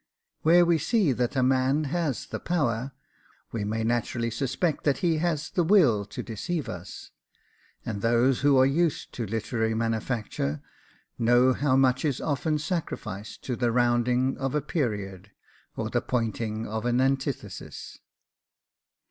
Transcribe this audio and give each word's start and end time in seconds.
Where 0.41 0.65
we 0.65 0.79
see 0.79 1.11
that 1.11 1.35
a 1.35 1.43
man 1.43 1.83
has 1.83 2.25
the 2.25 2.39
power, 2.39 2.91
we 3.51 3.63
may 3.63 3.83
naturally 3.83 4.31
suspect 4.31 4.83
that 4.83 4.97
he 5.05 5.19
has 5.19 5.51
the 5.51 5.63
will 5.63 6.05
to 6.05 6.23
deceive 6.23 6.67
us; 6.67 7.11
and 7.85 8.01
those 8.01 8.41
who 8.41 8.57
are 8.57 8.65
used 8.65 9.13
to 9.13 9.27
literary 9.27 9.75
manufacture 9.75 10.63
know 11.19 11.53
how 11.53 11.75
much 11.75 12.03
is 12.03 12.19
often 12.19 12.57
sacrificed 12.57 13.43
to 13.43 13.55
the 13.55 13.71
rounding 13.71 14.39
of 14.39 14.55
a 14.55 14.59
period, 14.61 15.29
or 15.75 15.87
the 15.91 16.01
pointing 16.01 16.65
of 16.65 16.83
an 16.87 16.99
antithesis. 16.99 17.99